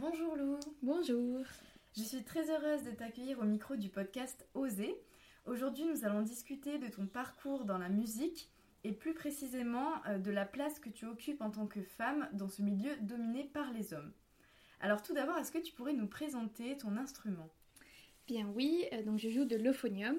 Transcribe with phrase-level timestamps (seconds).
[0.00, 0.60] Bonjour Lou.
[0.80, 1.40] Bonjour.
[1.96, 4.94] Je suis très heureuse de t'accueillir au micro du podcast Oser.
[5.44, 8.48] Aujourd'hui, nous allons discuter de ton parcours dans la musique
[8.84, 12.46] et plus précisément euh, de la place que tu occupes en tant que femme dans
[12.46, 14.12] ce milieu dominé par les hommes.
[14.80, 17.50] Alors tout d'abord, est-ce que tu pourrais nous présenter ton instrument?
[18.28, 20.16] Bien oui, euh, donc je joue de l'euphonium.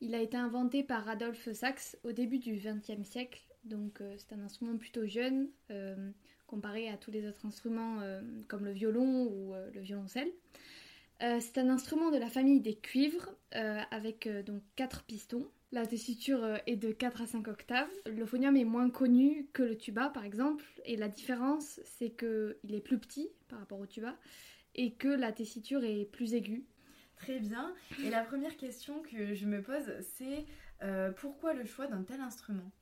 [0.00, 4.32] Il a été inventé par Adolphe Sax au début du XXe siècle, donc euh, c'est
[4.34, 5.48] un instrument plutôt jeune
[6.50, 8.00] comparé à tous les autres instruments
[8.48, 10.30] comme le violon ou le violoncelle.
[11.20, 16.56] c'est un instrument de la famille des cuivres avec donc quatre pistons la tessiture euh,
[16.66, 17.88] est de 4 à 5 octaves.
[18.06, 22.80] L'euphonium est moins connu que le tuba par exemple et la différence c'est qu'il est
[22.80, 24.16] plus petit par rapport au tuba
[24.74, 26.64] et que la tessiture est plus aiguë.
[27.16, 27.72] Très bien.
[28.02, 30.44] Et la première question que je me pose c'est
[30.82, 32.72] euh, pourquoi le choix d'un tel instrument?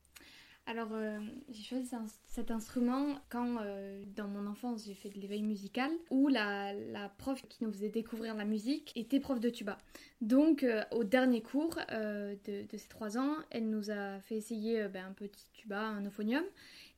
[0.69, 1.19] Alors, euh,
[1.49, 1.89] j'ai choisi
[2.27, 6.75] cet instrument quand, euh, dans mon enfance, j'ai fait de l'éveil musical, où la,
[7.17, 9.79] prof qui nous faisait découvrir la musique était prof de tuba.
[10.21, 15.07] Donc, euh, au dernier cours de, ces trois ans, elle nous a fait essayer ben,
[15.07, 16.45] un petit tuba, un euphonium,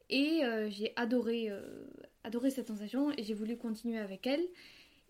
[0.09, 1.51] et j'ai adoré,
[2.25, 4.45] adoré cette sensation, et j'ai voulu continuer avec elle.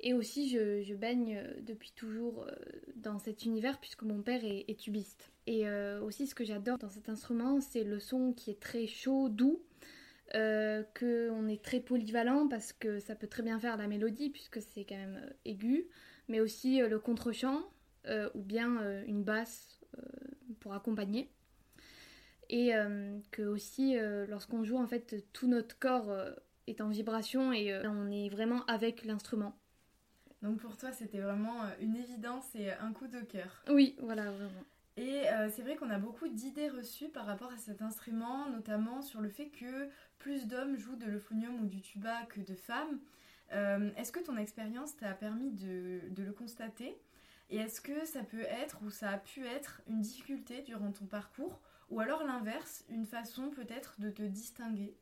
[0.02, 2.54] Et aussi, je, baigne euh, depuis toujours euh,
[2.96, 5.30] dans cet univers puisque mon père est, tubiste.
[5.46, 8.86] Et euh, aussi, ce que j'adore dans cet instrument, c'est le son qui est très
[8.86, 9.62] chaud, doux,
[10.32, 14.84] qu'on est très polyvalent parce que ça peut très bien faire la mélodie puisque c'est
[14.84, 15.88] quand même aigu,
[16.28, 17.64] mais aussi le contre-champ
[18.34, 19.80] ou bien une basse
[20.60, 21.28] pour accompagner.
[22.48, 22.70] Et
[23.32, 23.96] que aussi,
[24.28, 26.14] lorsqu'on joue, en fait, tout notre corps
[26.68, 29.59] est en vibration et on est vraiment avec l'instrument.
[30.42, 33.62] Donc pour toi, c'était vraiment euh, une évidence et un coup de cœur.
[33.68, 34.64] Oui, voilà, vraiment.
[34.96, 39.02] Et euh, c'est vrai qu'on a beaucoup d'idées reçues par rapport à cet instrument, notamment
[39.02, 42.98] sur le fait que plus d'hommes jouent de l'euphonium ou du tuba que de femmes.
[43.52, 46.96] Euh, est-ce que ton expérience t'a permis de, de, le constater?
[47.48, 51.06] Et est-ce que ça peut être ou ça a pu être une difficulté durant ton
[51.06, 51.60] parcours?
[51.90, 54.94] Ou alors l'inverse, une façon peut-être de te distinguer?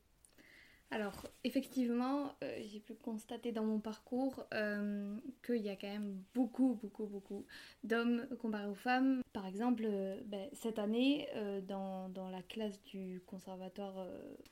[0.90, 6.22] Alors, effectivement, euh, j'ai pu constater dans mon parcours euh, qu'il y a quand même
[6.34, 7.44] beaucoup, beaucoup, beaucoup
[7.84, 9.20] d'hommes comparés aux femmes.
[9.34, 11.28] Par exemple, euh, ben, cette année,
[11.66, 14.06] dans, dans, la classe du conservatoire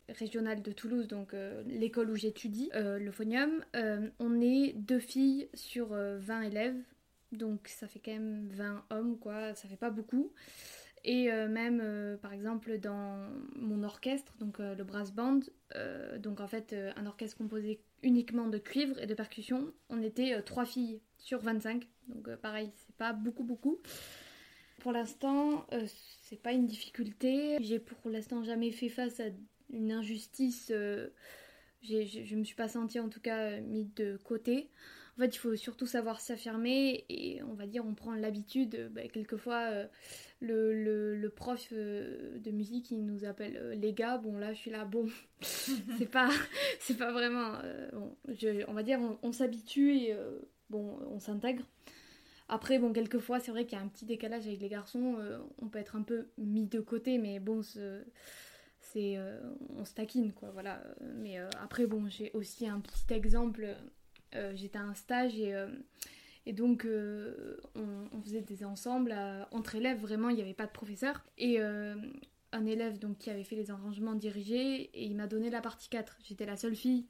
[0.09, 1.35] régional de Toulouse, donc
[1.67, 3.65] l'école où j'étudie, le phonium,
[4.19, 6.83] on est deux filles sur 20 élèves.
[7.33, 10.33] Donc ça fait quand même 20 hommes, quoi, ça fait pas beaucoup.
[11.09, 15.39] Et euh, même, euh, par exemple, dans mon orchestre, donc euh, le brass band,
[16.19, 20.65] donc en fait, un orchestre composé uniquement de cuivre et de percussion, on était trois
[20.65, 21.87] filles sur 25.
[22.09, 23.79] Donc pareil, c'est pas beaucoup, beaucoup.
[24.81, 25.67] Pour l'instant,
[26.23, 27.59] c'est pas une difficulté.
[27.61, 29.25] J'ai pour l'instant jamais fait face à
[29.71, 30.73] une injustice.
[31.83, 34.71] je me suis pas sentie en tout cas mise de côté.
[35.17, 39.09] En fait, il faut surtout savoir s'affirmer et on va dire, on prend l'habitude, bah,
[39.09, 39.89] quelquefois,
[40.41, 44.71] le, prof euh, de musique il nous appelle euh, les gars bon là je suis
[44.71, 45.07] là bon.
[45.41, 46.31] C'est pas
[46.81, 47.91] c'est pas vraiment euh,
[48.69, 50.17] on va dire on, s'habitue et
[50.71, 51.65] bon on s'intègre.
[52.49, 55.17] Après bon quelquefois c'est vrai qu'il y a un petit décalage avec les garçons
[55.59, 57.63] on peut être un peu mis de côté mais bon
[58.81, 59.19] c'est
[59.77, 60.83] on se taquine quoi voilà.
[61.17, 63.75] Mais après bon j'ai aussi un petit exemple
[64.55, 65.55] j'étais à un stage et
[66.47, 69.15] et donc, euh, on, faisait des ensembles
[69.51, 71.25] entre élèves, vraiment, il n'y avait pas de professeur.
[71.39, 71.97] Et euh,
[72.53, 75.89] un élève donc, qui avait fait les arrangements dirigés, et il m'a donné la partie
[75.89, 76.19] 4.
[76.25, 77.05] J'étais la seule fille.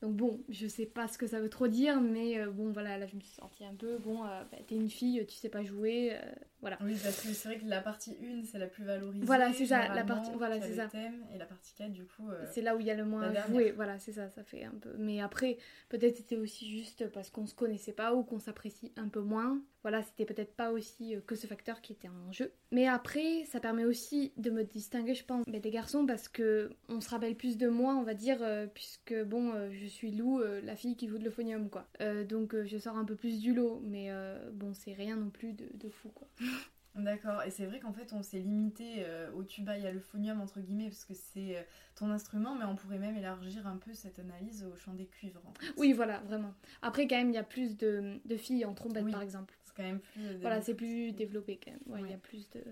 [0.00, 2.98] Donc bon, je sais pas ce que ça veut trop dire, mais euh, bon voilà,
[2.98, 5.64] là je me suis sentie un peu, bon, bah, t'es une fille, tu sais pas
[5.64, 6.16] jouer,
[6.60, 6.78] voilà.
[6.82, 9.24] Oui, parce que c'est vrai que la partie 1, c'est la plus valorisée.
[9.24, 10.86] Voilà, c'est ça, la partie, voilà, c'est ça.
[10.86, 12.28] Thème, et la partie 4, du coup...
[12.52, 14.64] c'est là où il y a le moins à jouer, voilà, c'est ça, ça fait
[14.64, 14.94] un peu...
[14.98, 15.58] Mais après,
[15.88, 19.60] peut-être c'était aussi juste parce qu'on se connaissait pas ou qu'on s'apprécie un peu moins.
[19.82, 22.52] Voilà, c'était peut-être pas aussi euh, que ce facteur qui était en jeu.
[22.72, 27.00] Mais après, ça permet aussi de me distinguer, je pense, des garçons parce que on
[27.00, 30.42] se rappelle plus de moi, on va dire, euh, puisque bon, euh, je suis Lou,
[30.62, 31.86] la fille qui joue de l'euphonium, quoi.
[32.28, 34.10] donc je sors un peu plus du lot, mais
[34.52, 36.28] bon, c'est rien non plus de, de fou, quoi.
[36.98, 40.40] D'accord, et c'est vrai qu'en fait on s'est limité euh, au tuba et à l'euphonium
[40.40, 41.62] entre guillemets parce que c'est euh,
[41.94, 45.40] ton instrument, mais on pourrait même élargir un peu cette analyse au chant des cuivres.
[45.76, 46.52] Oui, voilà, vraiment.
[46.82, 49.56] Après, quand même, il y a plus de, filles en trompette par exemple.
[49.78, 50.26] C'est quand même plus.
[50.26, 52.04] Euh, voilà, c'est plus développé quand même.
[52.04, 52.62] il y a plus de,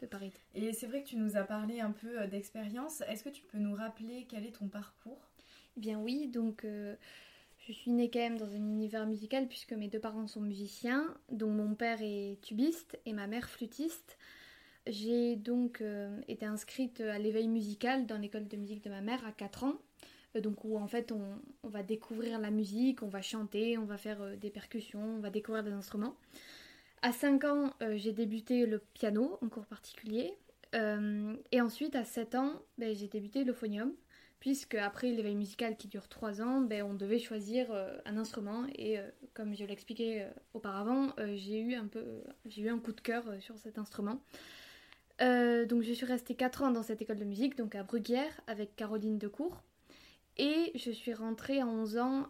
[0.00, 0.40] de parité.
[0.54, 3.02] Et c'est vrai que tu nous as parlé un peu d'expérience.
[3.02, 5.30] Est-ce que tu peux nous rappeler quel est ton parcours?
[5.76, 6.66] Eh bien, oui, donc.
[7.66, 11.06] Je suis née quand même dans un univers musical puisque mes deux parents sont musiciens,
[11.30, 14.18] dont mon père est tubiste et ma mère flûtiste.
[14.86, 19.24] J'ai donc euh, été inscrite à l'éveil musical dans l'école de musique de ma mère
[19.24, 19.78] à 4 ans.
[20.36, 24.36] Donc où en fait on, va découvrir la musique, on va chanter, on va faire
[24.36, 26.16] des percussions, on va découvrir des instruments.
[27.02, 30.32] À 5 ans, j'ai débuté le piano en cours particulier.
[30.72, 33.92] et ensuite, à 7 ans, ben, j'ai débuté le phonium
[34.44, 38.66] puisque après l'éveil musical qui dure 3 ans, ben, on devait choisir euh, un instrument
[38.74, 43.78] et euh, comme je l'expliquais euh, auparavant, j'ai eu un coup de cœur sur cet
[43.78, 44.20] instrument.
[45.18, 48.76] donc je suis restée 4 ans dans cette école de musique, donc à Bruguière avec
[48.76, 49.62] Caroline Decourt.
[50.36, 52.28] Et je suis rentrée à 11 ans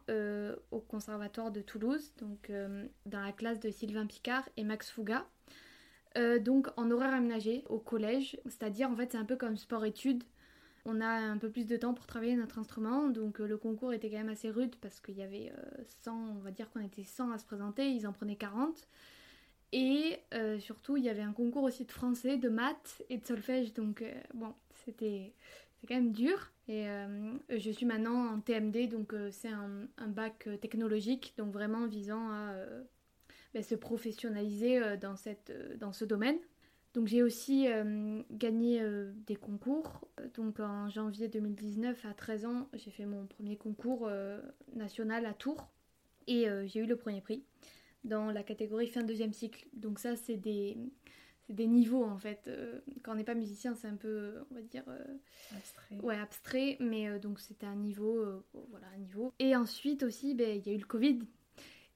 [0.71, 2.53] au conservatoire de Toulouse, donc
[3.07, 5.27] dans la classe de Sylvain Picard et Max Fouga.
[6.41, 10.23] donc en horaire aménagé au collège, c'est-à-dire en fait c'est un peu comme sport-études
[10.87, 13.93] on a un peu plus de temps pour travailler notre instrument, donc euh, le concours
[13.93, 15.51] était quand même assez rude parce qu'il y avait
[16.03, 18.87] 100, euh, on va dire qu'on était 100 à se présenter, ils en prenaient 40.
[19.73, 23.25] Et euh, surtout, il y avait un concours aussi de français, de maths et de
[23.27, 24.05] solfège, donc
[24.35, 24.55] bon,
[24.85, 25.35] c'était
[25.89, 26.53] quand même dur.
[26.67, 26.87] Et
[27.51, 32.55] je suis maintenant en TMD, donc c'est un, bac technologique, donc vraiment visant à
[33.53, 36.39] ben, se professionnaliser dans, cette, dans ce domaine.
[36.95, 40.09] Donc j'ai aussi euh, gagné euh, des concours.
[40.35, 44.41] Donc en janvier 2019, à 13 ans, j'ai fait mon premier concours euh,
[44.75, 45.69] national à Tours
[46.29, 47.45] et j'ai eu le premier prix
[48.05, 49.67] dans la catégorie fin deuxième cycle.
[49.75, 50.79] Donc ça c'est des,
[51.49, 52.49] des niveaux en fait.
[53.03, 54.85] quand on n'est pas musicien, c'est un peu, on va dire,
[55.55, 55.97] abstrait.
[56.03, 56.77] Ouais, abstrait.
[56.81, 59.33] Mais donc c'était un niveau, voilà, un niveau.
[59.39, 61.21] Et ensuite aussi, ben, il y a eu le Covid.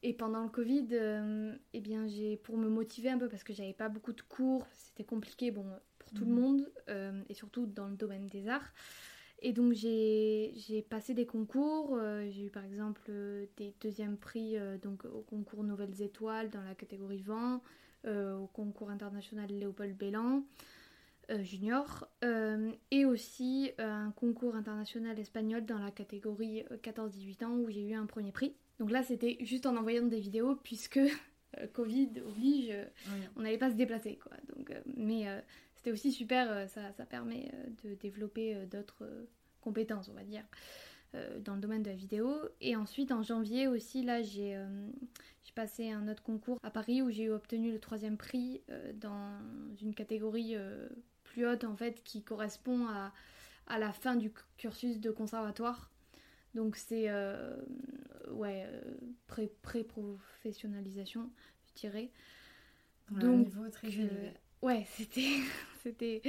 [0.02, 3.52] Et pendant le Covid, euh, eh bien, j'ai pour me motiver un peu parce que
[3.52, 5.66] j'avais pas beaucoup de cours, c'était compliqué, bon,
[5.98, 6.40] pour tout le mhm.
[6.40, 8.72] monde euh, et surtout dans le domaine des arts.
[9.40, 13.08] Et donc j'ai passé des concours, euh, j'ai eu par exemple
[13.56, 17.62] des deuxièmes prix donc au concours Nouvelles Étoiles dans la catégorie vent,
[18.06, 20.42] au concours international Léopold Bellan
[21.40, 22.08] junior,
[22.90, 28.06] et aussi un concours international espagnol dans la catégorie 14-18 ans où j'ai eu un
[28.06, 28.54] premier prix.
[28.78, 30.98] Donc là, c'était juste en envoyant des vidéos, puisque
[31.58, 32.84] euh, Covid oblige, euh,
[33.36, 34.16] on n'allait pas se déplacer.
[34.16, 34.36] Quoi.
[34.54, 35.26] Donc, euh, mais
[35.74, 37.50] c'était aussi super, ça, ça, permet
[37.84, 39.08] de développer d'autres
[39.60, 40.44] compétences, on va dire,
[41.40, 42.34] dans le domaine de la vidéo.
[42.60, 44.56] Et ensuite, en janvier aussi, là, j'ai
[45.54, 48.62] passé un autre concours à Paris où j'ai obtenu le troisième prix
[48.94, 49.38] dans
[49.80, 50.56] une catégorie
[51.24, 53.12] plus haute, en fait, qui correspond à,
[53.68, 55.90] à la fin du cursus de conservatoire.
[56.54, 57.56] Donc c'est euh,
[58.30, 61.30] ouais, euh, pré-professionnalisation,
[61.68, 62.10] je dirais.
[63.10, 64.30] Donc, un niveau très euh,
[64.62, 65.38] ouais, c'était
[65.82, 66.22] c'était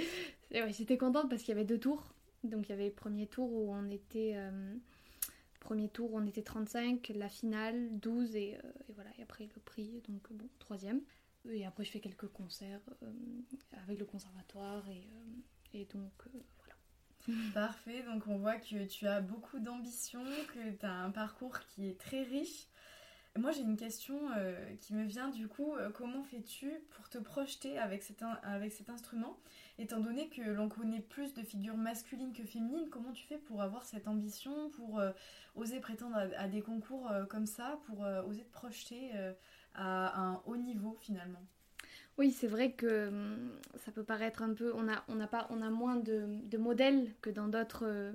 [0.51, 2.13] ouais, j'étais contente parce qu'il y avait deux tours.
[2.43, 4.37] Donc il y avait le premier tour où on était
[5.93, 8.57] tour on était 35, la finale 12 et, et,
[8.93, 11.01] voilà, et après le prix donc bon, troisième.
[11.49, 12.81] Et après je fais quelques concerts
[13.83, 15.07] avec le conservatoire et,
[15.73, 16.11] et donc
[17.53, 21.87] Parfait, donc on voit que tu as beaucoup d'ambition, que tu as un parcours qui
[21.87, 22.67] est très riche.
[23.39, 27.17] Moi j'ai une question euh, qui me vient du coup, euh, comment fais-tu pour te
[27.17, 28.21] projeter avec cet,
[28.89, 29.37] instrument?
[29.77, 33.61] Étant donné que l'on connaît plus de figures masculines que féminines, comment tu fais pour
[33.61, 35.11] avoir cette ambition, pour euh,
[35.55, 39.11] oser prétendre à, des concours comme ça, pour oser te projeter
[39.73, 41.41] à un haut niveau finalement?
[42.17, 44.73] Oui, c'est vrai que hum, ça peut paraître un peu.
[44.75, 48.13] On a, on pas, on a moins de, modèles que dans d'autres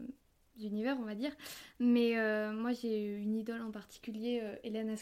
[0.61, 1.33] univers, on va dire.
[1.81, 4.95] Mais euh, moi, j'ai une idole en particulier, euh, Hélène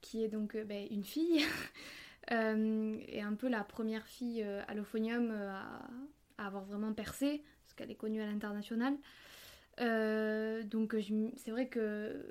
[0.00, 1.44] qui est donc ben, une fille.
[2.30, 7.94] et un peu la première fille à l'Ophonium à, avoir vraiment percé, parce qu'elle est
[7.94, 8.98] connue à l'international.
[9.78, 10.94] donc
[11.36, 12.22] c'est vrai que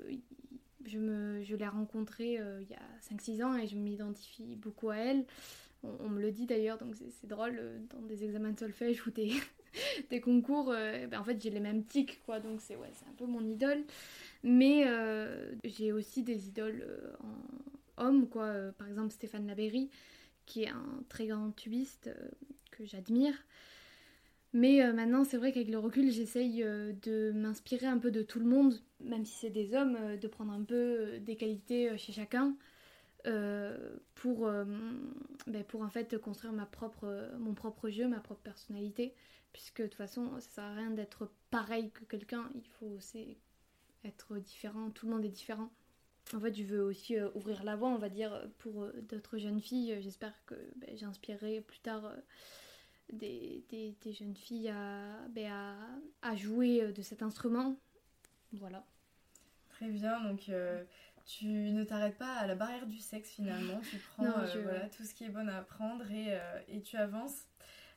[0.86, 4.98] je, me, je l'ai rencontrée il y a 5-6 ans et je m'identifie beaucoup à
[4.98, 5.26] elle.
[5.82, 9.10] On, me le dit d'ailleurs, donc c'est drôle, euh, dans des examens de solfège ou
[9.10, 9.32] des,
[10.10, 13.14] des concours, euh, ben en fait j'ai les mêmes tics, quoi, donc c'est ouais, un
[13.16, 13.84] peu mon idole.
[14.42, 16.84] Mais euh, j'ai aussi des idoles
[17.98, 19.90] en hommes, quoi, par exemple Stéphane Laberry,
[20.46, 22.10] qui est un très grand tubiste
[22.70, 23.34] que j'admire.
[24.54, 28.46] Mais maintenant, c'est vrai qu'avec le recul, j'essaye de m'inspirer un peu de tout le
[28.46, 32.56] monde, même si c'est des hommes, de prendre un peu des qualités chez chacun.
[33.26, 34.64] Euh, pour, euh,
[35.46, 39.14] ben pour en fait construire ma propre, mon propre jeu, ma propre personnalité.
[39.52, 43.38] Puisque de toute façon, ça sert à rien d'être pareil que quelqu'un, il faut aussi
[44.04, 45.70] être différent, tout le monde est différent.
[46.34, 49.60] En fait, je veux aussi euh, ouvrir la voie, on va dire, pour d'autres jeunes
[49.60, 50.00] filles.
[50.00, 52.12] J'espère que ben, j'inspirerai plus tard
[53.12, 55.76] des, des, jeunes filles à, ben,
[56.20, 57.76] à, jouer de cet instrument.
[58.52, 58.84] Voilà.
[59.70, 60.50] Très bien, donc
[61.28, 65.04] tu ne t'arrêtes pas à la barrière du sexe finalement, tu prends euh, voilà, tout
[65.04, 67.44] ce qui est bon à apprendre et, euh, et tu avances.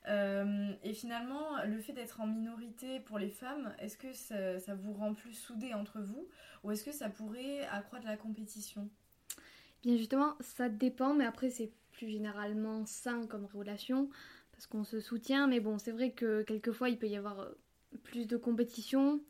[0.06, 4.92] et finalement, le fait d'être en minorité pour les femmes, est-ce que ça, ça, vous
[4.94, 6.28] rend plus soudés entre vous
[6.64, 8.90] ou est-ce que ça pourrait accroître la compétition?
[9.82, 14.10] Bien justement, ça dépend, mais après c'est plus généralement sain comme relation
[14.52, 15.48] parce qu'on se soutient.
[15.48, 17.48] Mais bon, c'est vrai que quelquefois il peut y avoir
[18.04, 19.22] plus de compétition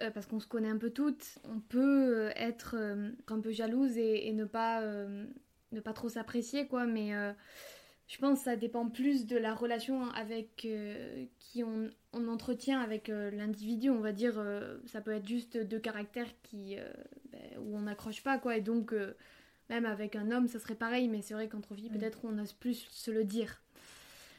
[0.00, 3.50] euh, parce qu'on se connaît un peu toutes, on peut euh, être euh, un peu
[3.50, 6.86] jalouse et, ne, pas, ne pas trop s'apprécier, quoi.
[6.86, 7.12] Mais
[8.06, 10.66] je pense que ça dépend plus de la relation avec
[11.38, 11.90] qui on,
[12.28, 13.90] entretient avec l'individu.
[13.90, 14.42] On va dire,
[14.86, 16.76] ça peut être juste deux caractères qui,
[17.30, 18.56] ben, où on n'accroche pas, quoi.
[18.56, 18.94] Et donc,
[19.68, 22.52] même avec un homme, ça serait pareil, mais c'est vrai qu'entre filles, peut-être on ose
[22.52, 23.62] plus se le dire.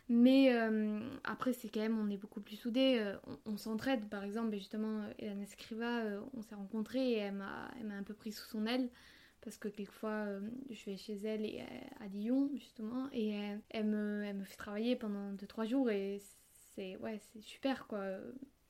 [0.10, 2.98] Mais euh, après, c'est quand même, on est beaucoup plus soudés.
[3.00, 7.72] Euh, on, s'entraide, par exemple, justement, Hélène Escriva, euh, on s'est rencontrés et elle m'a
[7.90, 8.90] un peu pris sous son aile.
[9.42, 10.26] Parce que quelquefois,
[10.70, 11.62] je vais chez elle et,
[12.00, 13.34] à Lyon, justement, et
[13.70, 16.22] elle, me, elle me fait travailler pendant 2-3 jours et
[16.76, 18.06] c'est ouais, super, quoi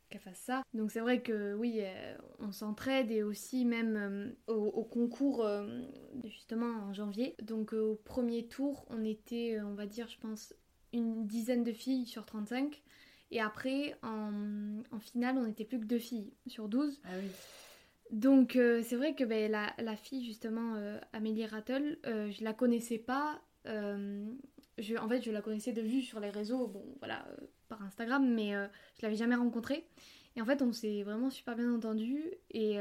[0.10, 0.64] qu'elle fasse ça.
[0.74, 1.84] Donc c'est vrai que oui,
[2.40, 5.48] on s'entraide et aussi même au, concours
[6.24, 7.36] justement en janvier.
[7.44, 10.56] Donc au premier tour, on était, on va dire, je pense,
[10.94, 12.82] une dizaine de filles sur 35.
[13.32, 14.32] Et après, en,
[14.92, 17.02] en finale, on n'était plus que deux filles sur 12.
[17.04, 17.30] Ah oui.
[18.14, 22.44] Donc euh, c'est vrai que ben, la, la, fille, justement, euh, Amélie Rattle, euh, je
[22.44, 23.42] la connaissais pas.
[23.66, 27.26] je, en fait, je la connaissais de vue sur les réseaux, bon, voilà,
[27.70, 29.88] par Instagram, mais je l'avais jamais rencontrée.
[30.36, 32.74] Et en fait, on s'est vraiment super bien entendu et,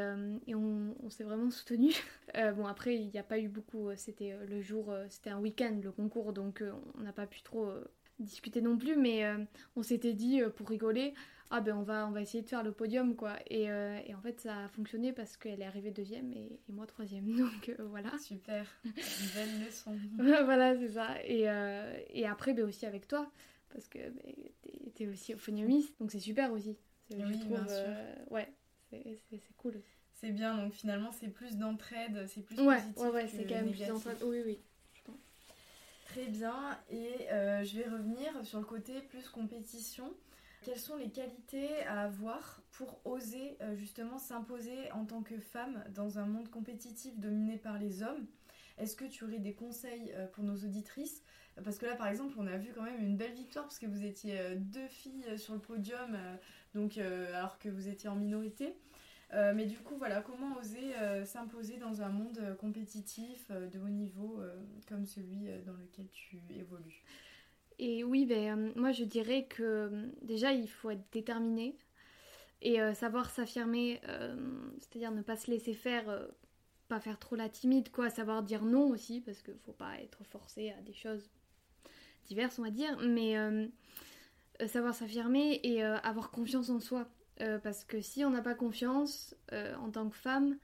[0.47, 1.93] et on, on s'est vraiment soutenu.
[2.57, 3.89] bon, après, il n'y a pas eu beaucoup.
[3.97, 6.63] C'était le jour, c'était un week-end, le concours, donc
[6.99, 7.71] on n'a pas pu trop
[8.19, 9.39] discuter non plus, mais euh,
[9.77, 11.15] on s'était dit euh, pour rigoler,
[11.51, 13.37] ah ben on va, on va essayer de faire le podium quoi.
[13.49, 16.73] Et, euh, et en fait ça a fonctionné parce qu'elle est arrivée deuxième et, et
[16.73, 17.25] moi troisième.
[17.37, 18.17] Donc voilà.
[18.19, 18.93] Super, une
[19.35, 19.97] belle leçon.
[20.45, 21.17] voilà c'est ça.
[21.25, 21.47] Et,
[22.11, 23.31] et après ben, aussi avec toi
[23.71, 24.35] parce que ben,
[24.95, 26.77] t'es es aussi phoniumiste donc c'est super aussi.
[27.11, 28.31] Oui, bien sûr.
[28.31, 28.51] ouais,
[28.91, 29.75] c'est cool.
[30.13, 33.03] C'est bien donc finalement c'est plus d'entraide, c'est plus ouais, positif.
[33.03, 34.19] Ouais ouais c'est quand même plus d'entraide.
[34.25, 34.61] Oui oui.
[36.13, 40.13] Très bien, et euh, je vais revenir sur le côté plus compétition.
[40.61, 45.83] Quelles sont les qualités à avoir pour oser euh, justement s'imposer en tant que femme
[45.95, 48.27] dans un monde compétitif dominé par les hommes?
[48.77, 51.23] Est-ce que tu aurais des conseils euh, pour nos auditrices?
[51.65, 53.87] Parce que là par exemple on a vu quand même une belle victoire parce que
[53.87, 56.19] vous étiez deux filles sur le podium
[56.75, 58.77] donc, alors que vous étiez en minorité.
[59.35, 63.79] Euh, mais du coup, voilà, comment oser euh, s'imposer dans un monde euh, compétitif de
[63.79, 64.41] haut niveau
[64.89, 67.03] comme celui dans lequel tu évolues?
[67.79, 71.77] Et oui, ben, moi je dirais que déjà il faut être déterminé
[72.61, 74.01] et savoir s'affirmer,
[74.79, 76.29] c'est-à-dire ne pas se laisser faire,
[76.89, 80.23] pas faire trop la timide, quoi, savoir dire non aussi, parce qu'il faut pas être
[80.25, 81.29] forcé à des choses
[82.27, 83.35] diverses, on va dire, mais
[84.69, 87.09] savoir s'affirmer et avoir confiance en soi.
[87.41, 90.59] Euh, parce que si on n'a pas confiance euh, en tant que femme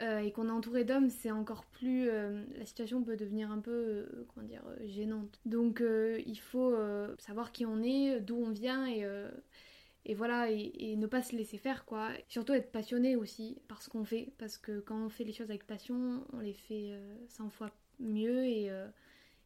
[0.00, 2.06] euh, et qu'on est entouré d'hommes, c'est encore plus.
[2.06, 5.40] la situation peut devenir un peu, comment dire, gênante.
[5.44, 6.74] Donc il faut
[7.18, 10.14] savoir qui on est, d'où on vient et.
[10.14, 12.08] voilà, et, ne pas se laisser faire, quoi.
[12.28, 15.50] Surtout être passionné aussi par ce qu'on fait, parce que quand on fait les choses
[15.50, 16.92] avec passion, on les fait
[17.28, 18.70] 100 fois mieux et,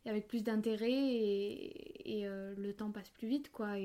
[0.06, 3.76] avec plus d'intérêt, et, le temps passe plus vite, quoi.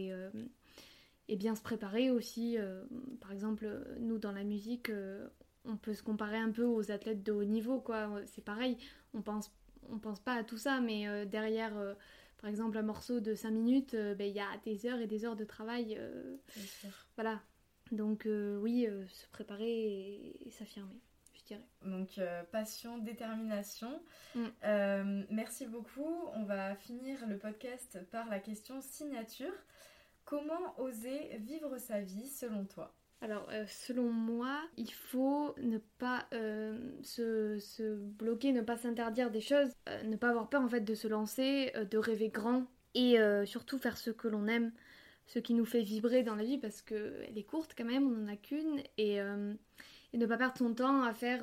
[1.29, 2.57] Et bien se préparer aussi.
[2.57, 2.83] Euh,
[3.21, 3.69] par exemple,
[3.99, 5.29] nous dans la musique, euh,
[5.63, 8.09] on peut se comparer un peu aux athlètes de haut niveau, quoi.
[8.25, 8.77] C'est pareil,
[9.13, 9.53] on pense,
[9.89, 11.73] on pense pas à tout ça, mais euh, derrière,
[12.41, 15.23] par exemple, un morceau de 5 minutes, ben, il y a des heures et des
[15.23, 15.99] heures de travail.
[17.15, 17.39] voilà.
[17.91, 18.27] Donc
[18.61, 20.99] oui, se préparer et, s'affirmer.
[21.33, 21.67] je dirais.
[21.85, 22.19] Donc
[22.51, 24.01] passion, détermination.
[24.33, 25.25] Mm.
[25.29, 26.29] merci beaucoup.
[26.33, 29.53] On va finir le podcast par la question signature.
[30.29, 32.93] Comment oser vivre sa vie selon toi?
[33.21, 39.41] Alors, euh, selon moi, il faut ne pas euh, se, bloquer, ne pas s'interdire des
[39.41, 43.17] choses, euh, ne pas avoir peur en fait de se lancer, de rêver grand et
[43.45, 44.71] surtout faire ce que l'on aime,
[45.25, 48.11] ce qui nous fait vibrer dans la vie parce qu'elle est courte quand même, on
[48.11, 51.41] n'en a qu'une et, et, ne pas perdre son temps à faire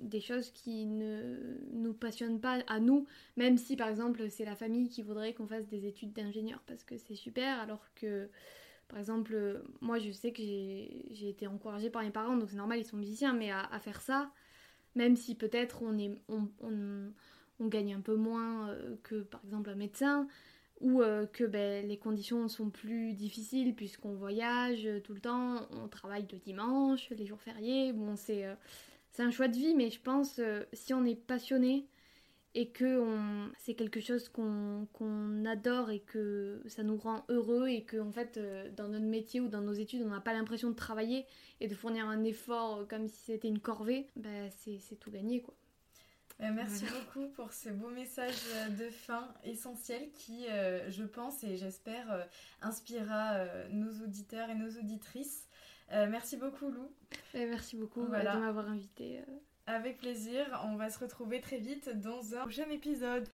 [0.00, 4.56] des choses qui ne nous passionnent pas à nous, même si par exemple c'est la
[4.56, 8.28] famille qui voudrait qu'on fasse des études d'ingénieur parce que c'est super, alors que
[8.88, 12.78] par exemple moi je sais que j'ai été encouragée par mes parents, donc c'est normal,
[12.78, 14.30] ils sont musiciens, mais à, faire ça,
[14.94, 20.26] même si peut-être on, gagne un peu moins euh, que par exemple un médecin,
[20.80, 25.88] ou euh, que ben, les conditions sont plus difficiles puisqu'on voyage tout le temps, on
[25.88, 28.46] travaille le dimanche, les jours fériés, bon c'est...
[28.46, 28.54] Euh,
[29.20, 31.86] c'est un choix de vie, mais je pense, euh, si on est passionné
[32.54, 33.04] et que
[33.58, 38.38] c'est quelque chose qu'on adore et que ça nous rend heureux et que en fait
[38.38, 41.26] euh, dans notre métier ou dans nos études on n'a pas l'impression de travailler
[41.60, 45.54] et de fournir un effort comme si c'était une corvée, bah, c'est tout gagné quoi.
[46.40, 48.34] Euh, merci beaucoup pour ce beau message
[48.78, 52.26] de fin essentiel qui, euh, je pense et j'espère,
[52.62, 55.49] inspirera nos auditeurs et nos auditrices.
[55.90, 56.90] Merci beaucoup Lou.
[57.34, 59.20] merci beaucoup de m'avoir invité.
[59.66, 63.28] Avec plaisir, on va se retrouver très vite dans un prochain épisode.